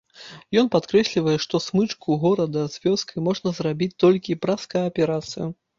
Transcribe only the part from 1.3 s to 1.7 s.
што